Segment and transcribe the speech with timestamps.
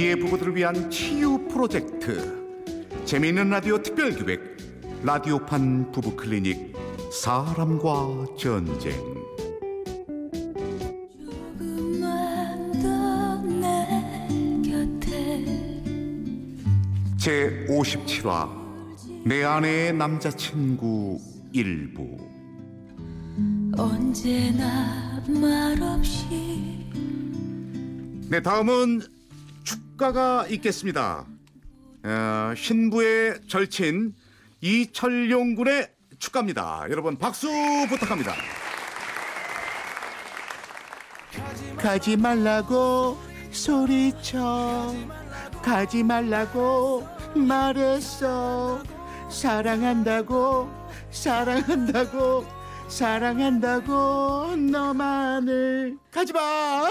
[0.00, 2.40] 위기의 부부들을 위한 치유 프로젝트.
[3.04, 4.40] 재미있는 라디오 특별기획
[5.02, 6.74] 라디오판 부부 클리닉
[7.12, 8.92] 사람과 전쟁.
[17.18, 18.48] 제 57화
[19.26, 21.20] 내 아내의 남자친구
[21.52, 22.16] 일부.
[23.76, 26.26] 언제나 말없이
[28.30, 29.19] 네 다음은
[30.00, 31.26] 축가가 있겠습니다.
[32.02, 34.14] 어, 신부의 절친
[34.62, 36.86] 이철용 군의 축가입니다.
[36.88, 37.48] 여러분 박수
[37.88, 38.34] 부탁합니다.
[41.76, 43.18] 가지 말라고
[43.50, 44.94] 소리쳐
[45.62, 48.82] 가지 말라고 말했어.
[49.30, 50.70] 사랑한다고
[51.10, 52.46] 사랑한다고
[52.88, 56.90] 사랑한다고 너만을 가지마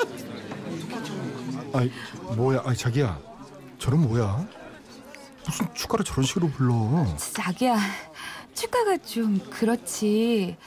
[1.73, 1.91] 아이
[2.35, 2.61] 뭐야?
[2.65, 3.19] 아이 자기야.
[3.77, 4.47] 저런 뭐야?
[5.45, 7.05] 무슨 축가를 저런 식으로 불러?
[7.17, 7.77] 자기야
[8.53, 10.57] 축가가 좀 그렇지.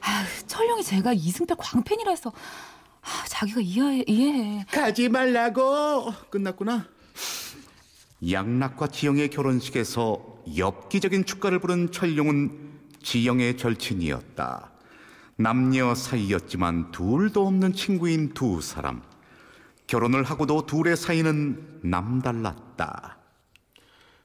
[0.00, 2.30] 아, 철룡이 제가 이승철 광팬이라서.
[2.30, 4.64] 아, 자기가 이해해, 이해해.
[4.70, 6.12] 가지 말라고.
[6.30, 6.86] 끝났구나.
[8.28, 10.18] 양락과 지영의 결혼식에서
[10.56, 14.70] 엽기적인 축가를 부른 철룡은 지영의 절친이었다.
[15.36, 19.02] 남녀 사이였지만 둘도 없는 친구인 두 사람
[19.86, 23.18] 결혼을 하고도 둘의 사이는 남달랐다.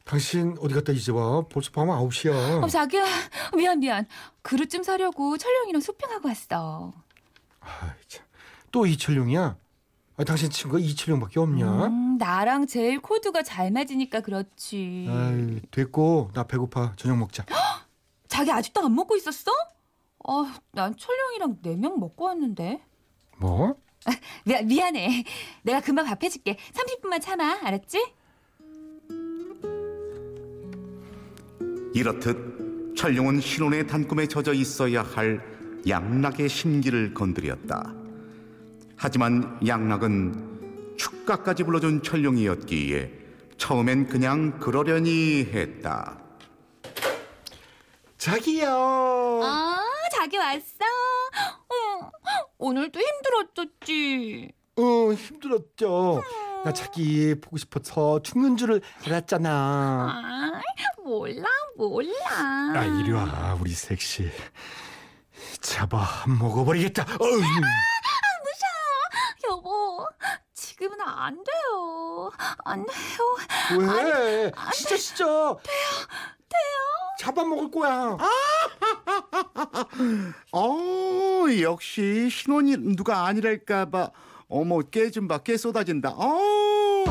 [0.04, 1.44] 당신 어디 갔다 이제 와?
[1.48, 2.64] 벌써 밤 9시야.
[2.64, 3.06] 어, 자기야
[3.56, 4.06] 미안 미안.
[4.42, 6.92] 그릇 좀 사려고 철룡이랑 쇼핑하고 왔어.
[7.62, 8.26] 아이 참
[8.72, 9.58] 또 이철용이야?
[10.16, 11.88] 아 당신 친구가 이철용밖에 없냐?
[11.88, 15.08] 음, 나랑 제일 코드가 잘 맞으니까 그렇지.
[15.10, 16.94] 아이 됐고 나 배고파.
[16.96, 17.46] 저녁 먹자.
[18.30, 19.52] 자기 아직도 안 먹고 있었어?
[20.26, 22.82] 어, 난 철룡이랑 네 명 먹고 왔는데.
[23.40, 23.76] 뭐?
[24.46, 25.24] 미, 미안해
[25.64, 28.14] 내가 금방 밥 해줄게 30분만 참아 알았지?
[31.94, 35.42] 이렇듯 철룡은 신혼의 단꿈에 젖어 있어야 할
[35.88, 37.94] 양락의 심기를 건드렸다.
[38.96, 43.12] 하지만 양락은 축가까지 불러준 철룡이었기에
[43.58, 46.20] 처음엔 그냥 그러려니 했다.
[48.18, 49.84] 자기야 아
[50.14, 51.01] 자기 왔어 어,
[52.62, 54.52] 오늘도 힘들었었지.
[54.78, 56.22] 어 힘들었죠.
[56.64, 59.50] 나 자기 보고 싶어서 죽는 줄을 알았잖아.
[59.52, 60.62] 아
[61.04, 62.10] 몰라 몰라.
[62.76, 64.30] 아 이리 와 우리 섹시.
[65.60, 67.04] 잡아 먹어버리겠다.
[67.20, 67.42] 어휴.
[69.50, 70.08] 여보
[70.54, 72.32] 지금은 안 돼요.
[72.64, 73.80] 안 돼요.
[73.80, 74.52] 왜?
[74.74, 75.26] 진짜 진짜.
[75.26, 75.58] 돼요,
[76.48, 76.62] 돼요.
[77.20, 78.18] 잡아먹을 거야.
[80.54, 84.12] 어, 역시 신혼이 누가 아니랄까봐
[84.50, 86.10] 어머 깨 좀 봐, 깨 쏟아진다.
[86.12, 87.06] 어,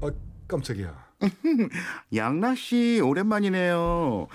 [0.00, 0.10] 아
[0.48, 1.12] 깜짝이야.
[2.14, 4.26] 양락 씨 오랜만이네요.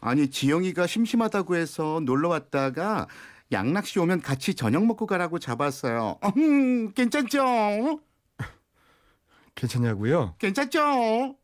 [0.00, 3.06] 아니 지영이가 심심하다고 해서 놀러 왔다가
[3.52, 6.18] 양락 씨 오면 같이 저녁 먹고 가라고 잡았어요.
[6.36, 8.00] 음, 괜찮죠?
[9.54, 10.34] 괜찮냐고요?
[10.38, 11.36] 괜찮죠?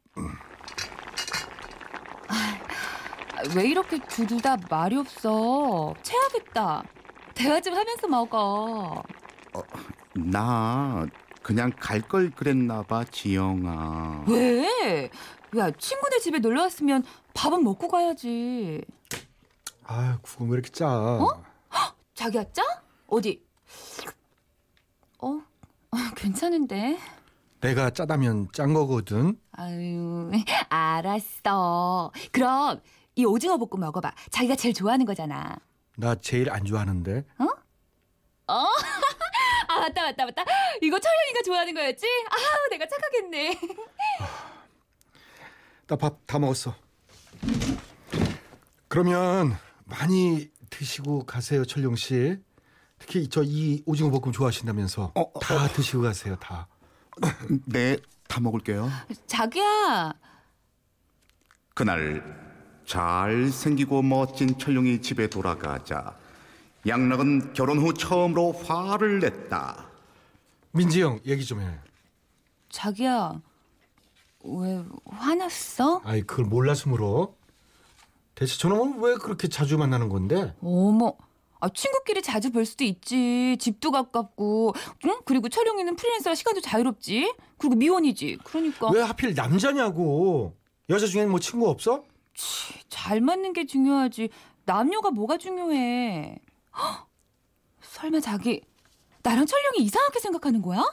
[3.57, 6.83] 왜 이렇게 두두 다 말이 없어 체하겠다
[7.35, 9.03] 대화 좀 하면서 먹어
[10.15, 11.07] 나
[11.43, 14.25] 그냥 갈 걸 그랬나 봐, 지영아.
[14.29, 15.11] 왜?
[15.57, 17.05] 야 친구네 집에 놀러 왔으면
[17.35, 18.85] 밥은 먹고 가야지
[19.85, 21.19] 아 국은 왜 이렇게 짜?
[22.15, 22.63] 자기야 짜?
[23.07, 23.43] 어디?
[25.21, 25.29] 어?
[25.29, 26.99] 어, 괜찮은데
[27.61, 29.39] 내가 짜다면 짠 거거든.
[29.53, 30.31] 아유
[30.69, 32.81] 알았어 그럼
[33.19, 35.57] 이 오징어 볶음 먹어봐 자기가 제일 좋아하는 거잖아
[35.97, 37.25] 나 제일 안 좋아하는데.
[38.47, 38.65] 아
[39.81, 40.45] 맞다 맞다 맞다
[40.81, 42.07] 이거 철현이가 좋아하는 거였지?
[42.31, 43.59] 아우 내가 착각했네
[45.89, 46.75] 나 밥 다 먹었어.
[48.89, 52.39] 그러면 많이 드시고 가세요, 철용 씨.
[52.99, 56.69] 특히 저 이 오징어 볶음 좋아하신다면서 어, 어, 다 드시고 가세요, 다.
[57.67, 57.97] 네,
[58.29, 58.89] 다 먹을게요.
[59.27, 60.13] 자기야
[61.75, 62.48] 그날
[62.89, 66.17] 잘생기고 멋진 철룡이 집에 돌아가자
[66.87, 69.85] 양락은 결혼 후 처음으로 화를 냈다.
[70.73, 71.69] 민지 형 얘기 좀 해.
[72.71, 73.43] 자기야
[74.43, 76.01] 왜 화났어?
[76.03, 77.35] 아이 그걸 몰라서 물어.
[78.35, 80.55] 대체 저놈은 왜 그렇게 자주 만나는 건데?
[80.63, 81.13] 어머
[81.61, 84.75] 아, 친구끼리 자주 볼 수도 있지 집도 가깝고
[85.05, 85.17] 응?
[85.27, 90.57] 그리고 철용이는 프리랜서라 시간도 자유롭지 그리고 미혼이지 그러니까 왜 하필 남자냐고.
[90.89, 92.05] 여자 중엔 뭐 친구 없어?
[92.89, 94.31] 잘 맞는 게 중요하지
[94.65, 96.39] 남녀가 뭐가 중요해
[96.77, 97.09] 헉!
[97.83, 98.63] 설마 자기
[99.23, 100.85] 나랑 철룡이 이상하게 생각하는 거야?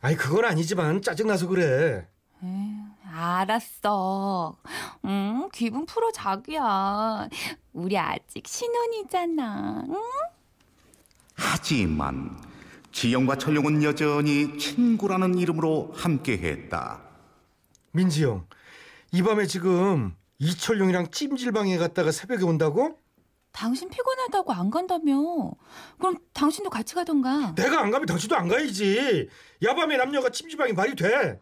[0.00, 2.06] 아니 그건 아니지만 짜증나서 그래.
[3.16, 4.56] 알았어.
[5.06, 7.28] 응, 기분 풀어 자기야.
[7.72, 9.84] 우리 아직 신혼이잖아.
[9.88, 9.96] 응?
[11.34, 12.38] 하지만
[12.92, 17.00] 지영과 철룡은 여전히 친구라는 이름으로 함께했다.
[17.92, 18.46] 민지 형,
[19.12, 22.98] 이 밤에 지금 이철용이랑 찜질방에 갔다가 새벽에 온다고?
[23.52, 25.52] 당신 피곤하다고 안 간다며.
[25.98, 27.54] 그럼 당신도 같이 가던가.
[27.54, 29.28] 내가 안 가면 당신도 안 가야지.
[29.62, 31.40] 야밤에 남녀가 찜질방이 말이 돼.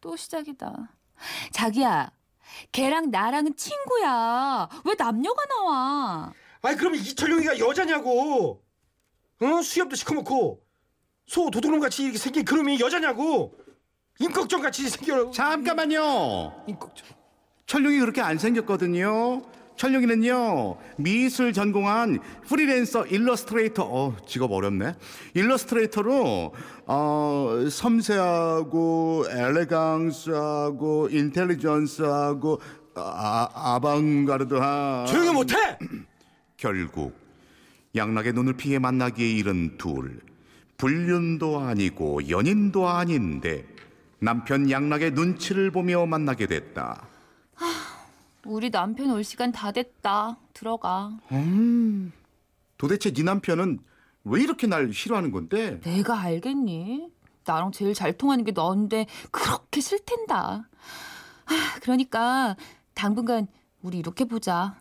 [0.00, 0.94] 또 시작이다.
[1.52, 2.10] 자기야,
[2.72, 4.68] 걔랑 나랑은 친구야.
[4.84, 6.32] 왜 남녀가 나와?
[6.62, 8.62] 아니 그러면 이철용이가 여자냐고.
[9.42, 9.62] 어?
[9.62, 10.62] 수염도 시커멓고
[11.26, 13.54] 소 도둑놈 같이 이렇게 생긴 그놈이 여자냐고.
[14.18, 15.30] 임꺽정 같이 생겨.
[15.30, 16.64] 잠깐만요.
[16.66, 17.15] 임꺽정.
[17.66, 19.42] 철룡이 그렇게 안 생겼거든요.
[19.76, 22.18] 철룡이는요 미술 전공한
[22.48, 24.94] 프리랜서 일러스트레이터 어 직업 어렵네
[25.34, 26.54] 일러스트레이터로
[26.86, 32.60] 어 섬세하고 엘레강스하고 인텔리전스하고
[32.94, 35.56] 아, 아방가르드한 조용히 못해.
[36.56, 37.14] 결국
[37.94, 40.20] 양락의 눈을 피해 만나기에 이른 둘
[40.78, 43.66] 불륜도 아니고 연인도 아닌데
[44.20, 47.08] 남편 양락의 눈치를 보며 만나게 됐다.
[48.46, 50.38] 우리 남편 올 시간 다 됐다.
[50.52, 51.12] 들어가.
[52.78, 53.78] 도대체 네 남편은
[54.24, 55.80] 왜 이렇게 날 싫어하는 건데?
[55.80, 57.08] 내가 알겠니?
[57.44, 60.68] 나랑 제일 잘 통하는 게 너인데 그렇게 싫댄다.
[61.44, 62.56] 하, 그러니까
[62.94, 63.46] 당분간
[63.82, 64.80] 우리 이렇게 보자.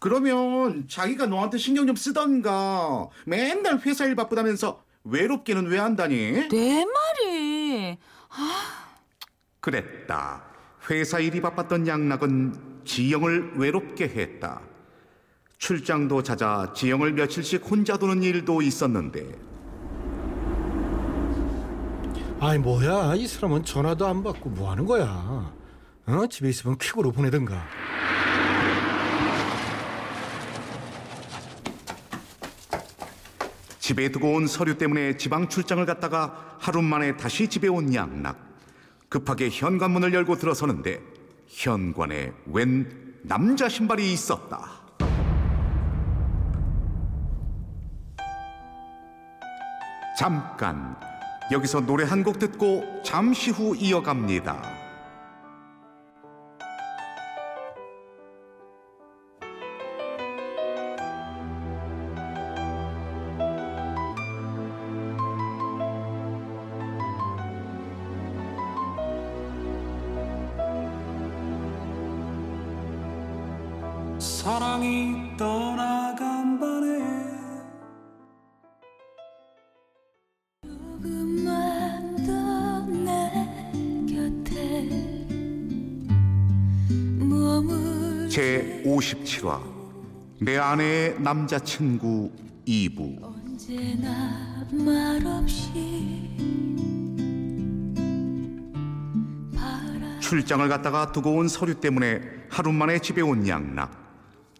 [0.00, 6.48] 그러면 자기가 너한테 신경 좀 쓰던가 맨날 회사 일 바쁘다면서 외롭게는 왜 한다니?
[6.48, 7.98] 내 말이.
[9.60, 10.44] 그랬다.
[10.90, 14.62] 회사 일이 바빴던 양락은 지영을 외롭게 했다.
[15.58, 19.26] 출장도 잦아 지영을 며칠씩 혼자 두는 일도 있었는데
[22.40, 25.52] 아이 뭐야 이 사람은 전화도 안 받고 뭐 하는 거야?
[26.06, 27.62] 어 집에 있으면 퀵으로 보내든가.
[33.80, 38.38] 집에 두고 온 서류 때문에 지방 출장을 갔다가 하루 만에 다시 집에 온 양락.
[39.10, 41.17] 급하게 현관문을 열고 들어서는데
[41.48, 42.86] 현관에 웬
[43.22, 44.78] 남자 신발이 있었다.
[50.18, 50.96] 잠깐
[51.50, 54.77] 여기서 노래 한 곡 듣고 잠시 후 이어갑니다.
[74.18, 76.98] 사랑이 떠나간 밤에
[80.62, 83.30] 조금만 더 내
[84.08, 84.88] 곁에
[87.18, 89.60] 머물 제 57화
[90.40, 92.30] 내 아내의 남자친구
[92.66, 96.28] 2부 언제나 말없이
[100.20, 102.20] 출장을 갔다가 두고 온 서류 때문에
[102.50, 104.07] 하루 만에 집에 온 양락.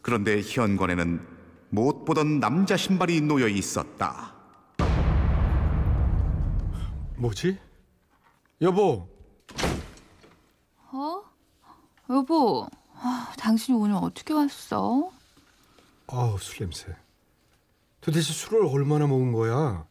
[0.02, 1.20] 그런데 현관에는
[1.70, 4.34] 못 보던 남자 신발이 놓여 있었다.
[7.16, 7.58] 뭐지?
[8.60, 9.08] 여보,
[10.92, 11.22] 어?
[12.10, 15.10] 여보, 아, 당신이 오늘 어떻게 왔어?
[16.06, 16.96] 아우 술 냄새.
[18.00, 19.86] 도대체 술을 얼마나 먹은 거야?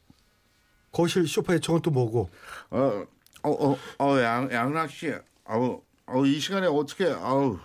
[0.92, 2.30] 거실 소파에 저건 또 뭐고?
[2.72, 3.04] 어,
[3.44, 5.14] 어, 어, 어 양, 양락 씨,
[5.46, 7.60] 아우, 어, 이 시간에 어떻게, 아우.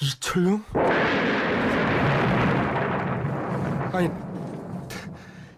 [0.00, 0.62] 이철용?
[3.96, 5.10] 아니, 다-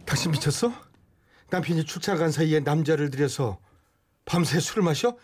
[0.06, 0.72] 당신 미쳤어?
[1.50, 3.58] 남편이 출장 간 사이에 남자를 들여서
[4.24, 5.16] 밤새 술을 마셔?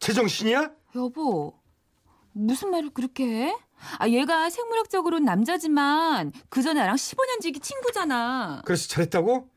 [0.00, 0.70] 제정신이야?
[0.96, 1.54] 여보,
[2.32, 3.56] 무슨 말을 그렇게 해?
[3.98, 8.62] 아, 얘가 생물학적으로는 남자지만 그 전에 나랑 15년 지기 친구잖아.
[8.64, 9.48] 그래서 잘했다고?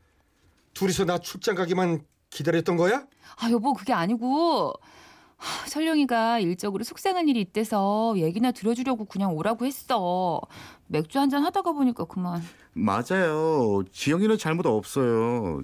[0.73, 3.07] 둘이서 나 출장 가기만 기다렸던 거야?
[3.38, 4.73] 아, 여보, 그게 아니고
[5.38, 10.39] 하, 설령이가 일적으로 속상한 일이 있대서 얘기나 들어주려고 그냥 오라고 했어.
[10.93, 12.39] 맥주 한 잔 하다가 보니까 그만.
[12.73, 13.81] 맞아요.
[13.91, 15.63] 지영이는 잘못 없어요.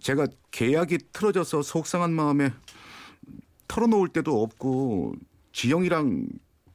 [0.00, 2.52] 제가 계약이 틀어져서 속상한 마음에
[3.66, 5.14] 털어놓을 데도 없고,
[5.52, 6.26] 지영이랑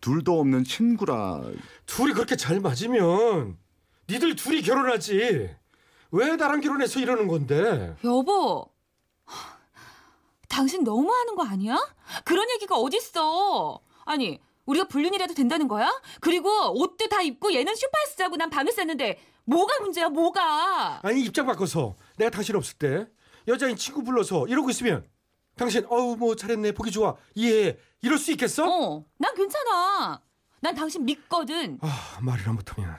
[0.02, 1.42] 둘도 없는 친구라.
[1.86, 3.58] 둘이 그렇게 잘 맞으면
[4.10, 5.50] 니들 둘이 결혼하지.
[6.12, 7.96] 왜 나랑 결혼해서 이러는 건데?
[8.04, 8.68] 여보,
[9.26, 9.58] 하,
[10.50, 11.78] 당신 너무하는 거 아니야?
[12.26, 13.80] 그런 얘기가 어딨어?
[14.06, 15.90] 아니, 우리가 불륜이라도 된다는 거야?
[16.22, 21.02] 그리고 옷도 다 입고 얘는 슈퍼에서 자고 난 밤에 쌌는데 뭐가 문제야, 뭐가?
[21.04, 23.08] 아니 입장 바꿔서 내가 당신 없을 때
[23.48, 25.06] 여자인 친구 불러서 이러고 있으면
[25.58, 28.66] 당신 어우 뭐 잘했네 보기 좋아 이해해 이럴 수 있겠어?
[28.66, 30.22] 어, 난 괜찮아.
[30.62, 31.78] 난 당신 믿거든.
[31.82, 32.98] 아 말이나 못하면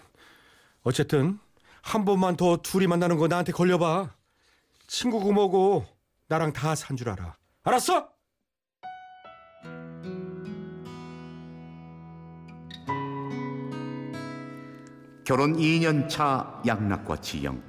[0.83, 1.39] 어쨌든
[1.83, 4.11] 한 번만 더 둘이 만나는 거 나한테 걸려봐
[4.87, 5.87] 친구고 뭐고
[6.29, 8.11] 나랑 다 산 줄 알아 알았어?
[15.25, 17.63] 결혼 2년 차 양락과 지영.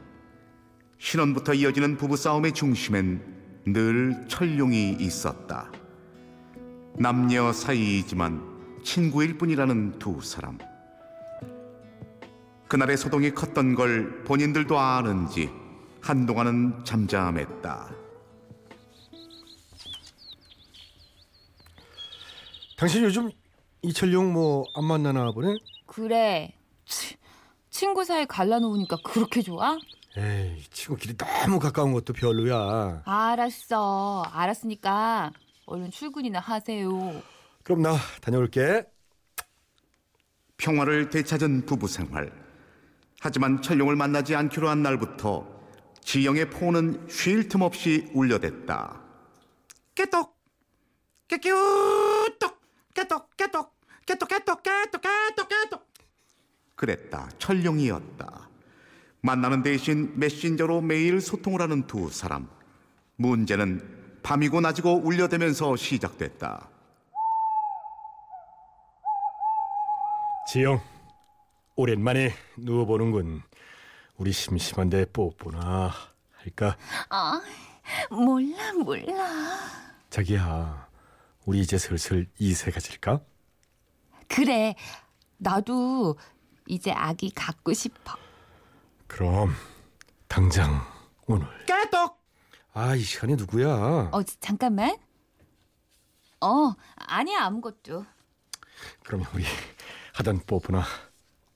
[0.97, 5.71] 신혼부터 이어지는 부부싸움의 중심엔 늘 철룡이 있었다.
[6.97, 10.57] 남녀 사이이지만 친구일 뿐이라는 두 사람.
[12.67, 15.49] 그날의 소동이 컸던 걸 본인들도 아는지
[16.01, 17.89] 한동안은 잠잠했다.
[22.77, 23.31] 당신 요즘
[23.81, 25.55] 이철용 뭐 안 만나나 보네?
[25.85, 26.53] 그래.
[27.75, 29.77] 치, 친구 사이 갈라놓으니까 그렇게 좋아?
[30.15, 34.23] 에이 친구끼리 너무 가까운 것도 별로야 알았어.
[34.31, 35.33] 알았으니까
[35.65, 37.21] 얼른 출근이나 하세요.
[37.63, 38.85] 그럼 나 다녀올게
[40.55, 42.31] 평화를 되찾은 부부 생활.
[43.19, 45.45] 하지만 철룡을 만나지 않기로 한 날부터
[45.99, 49.01] 지영의 폰은 쉴틈 없이 울려댔다.
[49.95, 50.39] 깨똑,
[51.27, 52.61] 깨끼우똑,
[52.93, 55.84] 깨똑, 깨똑, 깨똑, 깨똑, 깨똑, 깨똑, 깨똑.
[56.75, 57.29] 그랬다.
[57.39, 58.49] 철룡이었다.
[59.21, 62.47] 만나는 대신 메신저로 매일 소통을 하는 두 사람.
[63.15, 66.69] 문제는 밤이고 낮이고 울려대면서 시작됐다.
[70.47, 70.79] 지영
[71.75, 73.41] 오랜만에 누워보는군
[74.17, 75.91] 우리 심심한데 뽀뽀나
[76.33, 76.77] 할까?
[77.09, 77.41] 아,
[78.11, 79.57] 몰라, 몰라.
[80.09, 80.87] 자기야
[81.45, 83.21] 우리 이제 슬슬 이세 가질까?
[84.27, 84.75] 그래.
[85.37, 86.17] 나도
[86.67, 88.15] 이제 아기 갖고 싶어.
[89.07, 89.53] 그럼
[90.27, 90.81] 당장
[91.27, 91.47] 오늘.
[91.65, 92.23] 깨떡.
[92.73, 94.09] 아 이 시간에 누구야?
[94.11, 94.97] 어 잠깐만.
[96.41, 98.05] 어 아니야 아무것도.
[99.03, 99.45] 그럼 우리
[100.15, 100.83] 하던 뽀뽀나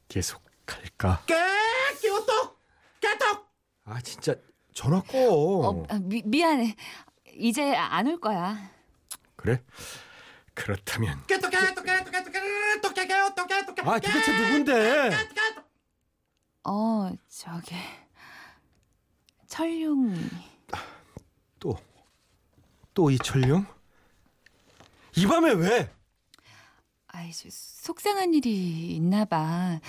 [0.08, 1.22] 계속 갈까?
[1.26, 2.60] 깨떡.
[3.02, 3.50] 깨떡.
[3.86, 4.36] 아 진짜
[4.74, 5.18] 전화 꺼.
[5.18, 6.76] 어 미, 미안해.
[7.36, 8.72] 이제 안 올 거야.
[9.36, 9.62] 그래?
[10.54, 11.26] 그렇다면.
[11.28, 13.48] 깨떡 깨떡 깨떡 깨떡 깨떡 깨떡
[13.90, 15.10] 아 도대체 누군데?
[16.64, 17.76] 어, 저기.
[19.48, 20.16] 철룡이.
[21.60, 21.76] 또
[22.94, 23.66] 또 이철용?
[25.16, 25.90] 이 밤에 왜?
[27.08, 29.80] 아이, 저 속상한 일이 있나 봐.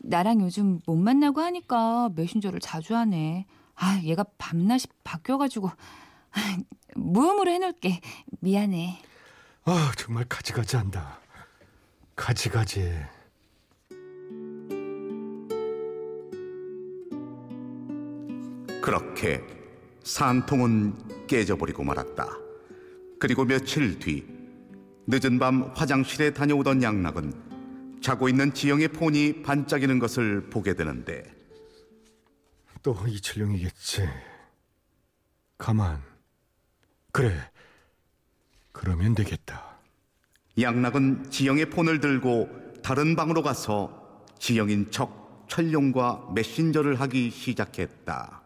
[0.00, 3.46] 나랑 요즘 못 만나고 하니까 메신저를 자주 하네.
[3.74, 5.68] 아, 얘가 밤낮이 바뀌어가지고.
[5.68, 6.58] 아,
[6.94, 8.00] 무음으로 해놓을게.
[8.40, 9.02] 미안해.
[9.64, 11.18] 아 정말 가지가지한다.
[12.16, 12.92] 가지가지.
[18.82, 19.42] 그렇게
[20.04, 22.28] 산통은 깨져버리고 말았다.
[23.18, 24.24] 그리고 며칠 뒤
[25.06, 31.24] 늦은 밤 화장실에 다녀오던 양락은 자고 있는 지영의 폰이 반짝이는 것을 보게 되는데
[32.82, 34.08] 또 이철용이겠지.
[35.58, 36.00] 가만.
[37.10, 37.36] 그래.
[38.72, 39.78] 그러면 되겠다.
[40.60, 42.48] 양락은 지영의 폰을 들고
[42.82, 48.42] 다른 방으로 가서 지영인 척 철룡과 메신저를 하기 시작했다.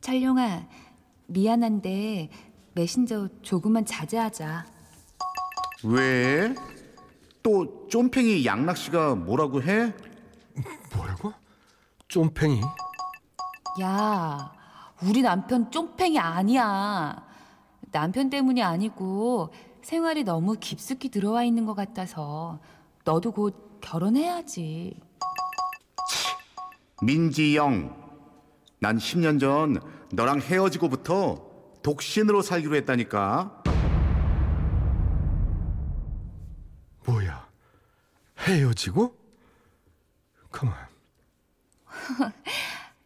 [0.00, 0.66] 철룡아,
[1.26, 2.30] 미안한데
[2.74, 4.66] 메신저 조금만 자제하자.
[5.84, 6.54] 왜?
[7.42, 9.94] 또 쫌팽이 양락 씨가 뭐라고 해?
[10.94, 11.32] 뭐라고?
[12.08, 12.60] 쫌팽이?
[13.80, 14.52] 야,
[15.02, 17.26] 우리 남편 쫑팽이 아니야.
[17.92, 19.52] 남편 때문이 아니고
[19.82, 22.60] 생활이 너무 깊숙이 들어와 있는 것 같아서
[23.04, 25.00] 너도 곧 결혼해야지.
[27.02, 27.99] 민지영,
[28.80, 29.78] 난 10년 전
[30.10, 31.50] 너랑 헤어지고부터
[31.82, 33.62] 독신으로 살기로 했다니까.
[37.06, 37.46] 뭐야?
[38.38, 39.14] 헤어지고?
[40.50, 40.74] 가만.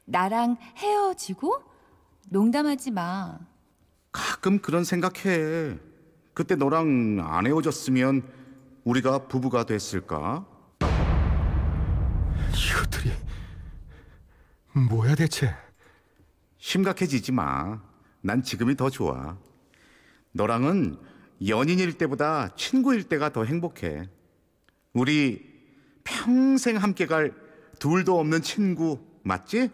[0.06, 1.62] 나랑 헤어지고?
[2.30, 3.38] 농담하지 마.
[4.12, 5.76] 가끔 그런 생각해.
[6.34, 8.22] 그때 너랑 안 헤어졌으면
[8.84, 10.46] 우리가 부부가 됐을까?
[12.54, 13.10] 이것들이
[14.88, 15.63] 뭐야 대체?
[16.64, 17.78] 심각해지지 마.
[18.22, 19.36] 난 지금이 더 좋아.
[20.32, 20.96] 너랑은
[21.46, 24.08] 연인일 때보다 친구일 때가 더 행복해.
[24.94, 25.44] 우리
[26.04, 27.34] 평생 함께 갈
[27.78, 29.70] 둘도 없는 친구 맞지?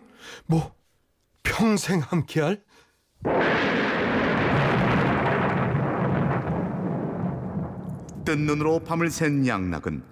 [0.47, 0.75] 뭐
[1.44, 2.64] 평생 함께 할?
[8.25, 10.02] 뜬 눈으로 밤을 샌 양락은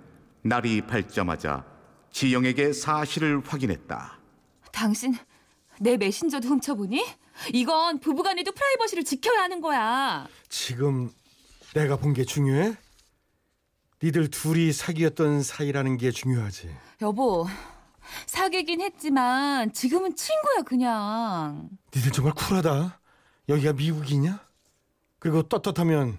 [0.43, 1.67] 날이 밝자마자
[2.13, 4.21] 지영에게 사실을 확인했다.
[4.71, 5.17] 당신
[5.81, 7.05] 내 메신저도 훔쳐보니?
[7.55, 10.27] 이건 부부간에도 프라이버시를 지켜야 하는 거야.
[10.49, 11.11] 지금
[11.75, 12.77] 내가 본 게 중요해?
[14.03, 16.75] 니들 둘이 사귀었던 사이라는 게 중요하지.
[17.03, 17.47] 여보,
[18.27, 21.69] 사귀긴 했지만 지금은 친구야 그냥.
[21.95, 23.01] 니들 정말 쿨하다.
[23.49, 24.41] 여기가 미국이냐?
[25.19, 26.19] 그리고 떳떳하면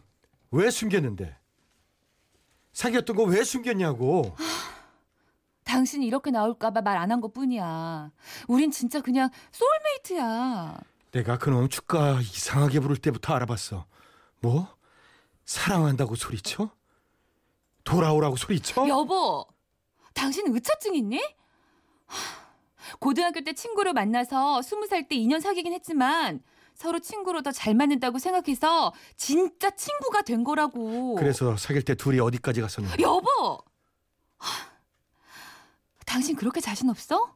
[0.52, 1.36] 왜 숨겼는데?
[2.74, 4.36] 사귀었던 거 왜 숨겼냐고.
[5.70, 8.12] 당신이 이렇게 나올까봐 말 안 한 것 뿐이야.
[8.48, 10.78] 우린 진짜 그냥 소울메이트야.
[11.12, 13.86] 내가 그놈 축가 이상하게 부를 때부터 알아봤어.
[14.42, 14.68] 뭐?
[15.46, 16.70] 사랑한다고 소리쳐?
[17.84, 18.88] 돌아오라고 소리쳐?
[18.88, 19.46] 여보,
[20.14, 21.18] 당신 의처증 있니?
[22.06, 22.16] 하,
[23.00, 26.42] 고등학교 때 친구를 만나서 스무 살 때 2년 사귀긴 했지만
[26.76, 31.16] 서로 친구로 더 잘 맞는다고 생각해서 진짜 친구가 된 거라고.
[31.16, 33.02] 그래서 사귈 때 둘이 어디까지 갔었는데?
[33.02, 33.58] 여보!
[34.38, 34.69] 하,
[36.10, 37.36] 당신 그렇게 자신 없어?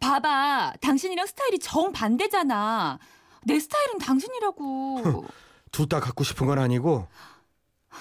[0.00, 2.98] 봐봐, 당신이랑 스타일이 정반대잖아.
[3.44, 5.26] 내 스타일은 당신이라고.
[5.70, 7.08] 둘 다 갖고 싶은 건 아니고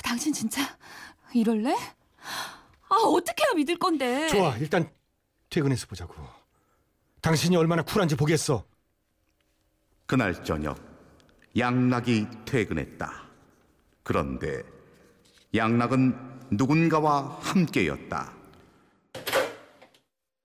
[0.03, 0.62] 당신 진짜
[1.34, 1.75] 이럴래?
[2.89, 4.27] 아, 어떻게 해야 믿을 건데?
[4.30, 4.89] 좋아 일단
[5.50, 6.13] 퇴근해서 보자고.
[7.22, 8.63] 당신이 얼마나 쿨한지 보겠어.
[10.06, 10.77] 그날 저녁
[11.58, 13.24] 양락이 퇴근했다.
[14.03, 14.62] 그런데
[15.56, 18.34] 양락은 누군가와 함께였다.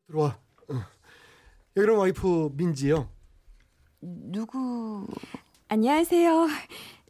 [0.09, 0.39] 들어와.
[0.71, 0.81] 응.
[1.77, 3.09] 여기는 와이프 민지요.
[4.01, 5.07] 누구?
[5.69, 6.49] 안녕하세요.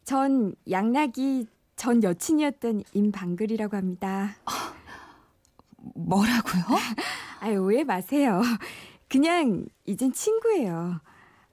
[0.04, 4.36] 전 양락이 전 여친이었던 임방글이라고 합니다.
[5.94, 6.62] 뭐라고요?
[7.40, 8.42] 아 오해 마세요.
[9.08, 11.00] 그냥 이젠 친구예요.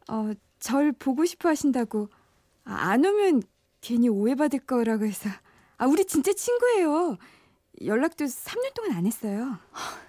[0.09, 2.09] 어, 절 보고 싶어 하신다고
[2.63, 3.43] 아, 안 오면
[3.81, 5.29] 괜히 오해받을 거라고 해서
[5.77, 7.17] 아 우리 진짜 친구예요.
[7.83, 9.59] 연락도 3년 동안 안 했어요.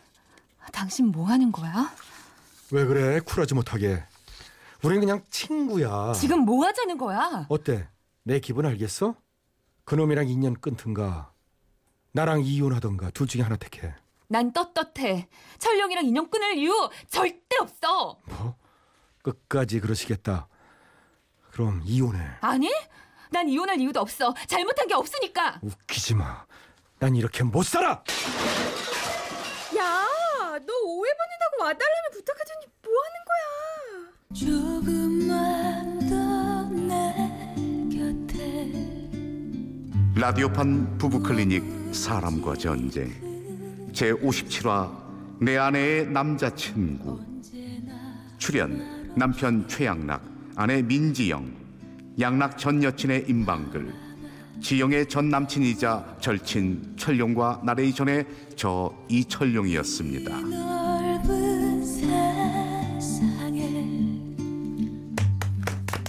[0.72, 1.92] 당신 뭐 하는 거야?
[2.70, 4.02] 왜 그래 쿨하지 못하게.
[4.82, 6.12] 우린 그냥 친구야.
[6.12, 7.46] 지금 뭐 하자는 거야?
[7.48, 7.88] 어때?
[8.22, 9.14] 내 기분 알겠어?
[9.84, 11.32] 그놈이랑 인연 끊든가
[12.12, 13.94] 나랑 이혼하던가 둘 중에 하나 택해.
[14.28, 15.28] 난 떳떳해.
[15.58, 18.18] 철룡이랑 인연 끊을 이유 절대 없어.
[18.26, 18.56] 뭐?
[19.22, 20.48] 끝까지 그러시겠다.
[21.52, 22.20] 그럼 이혼해.
[22.40, 22.70] 아니?
[23.30, 24.34] 난 이혼할 이유도 없어.
[24.46, 25.60] 잘못한 게 없으니까.
[25.62, 26.44] 웃기지 마.
[26.98, 28.02] 난 이렇게 못 살아.
[30.56, 33.44] 야, 너 오해받는다고 와달라면 부탁하더니 뭐 하는 거야?
[34.32, 36.16] 조금만 더
[36.72, 37.12] 내
[37.94, 38.30] 곁에
[40.18, 43.10] 라디오판 부부클리닉 사람과 전쟁
[43.92, 44.12] 제?
[44.14, 45.04] 57화
[45.42, 47.20] 내 아내의 남자친구.
[48.38, 50.22] 출연 남편 최양락
[50.56, 51.54] 아내 민지영
[52.18, 53.92] 양락 전 여친의 임방글
[54.60, 60.40] 지영의 전 남친이자 절친 철룡과 나레이션의 저 이철룡이었습니다.
[60.40, 60.85] 널